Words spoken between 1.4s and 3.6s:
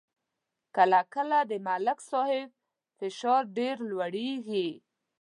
د ملک صاحب فشار